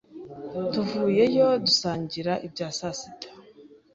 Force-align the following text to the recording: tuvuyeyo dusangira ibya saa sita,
tuvuyeyo 0.71 1.47
dusangira 1.65 2.33
ibya 2.45 2.67
saa 2.77 2.95
sita, 2.99 3.29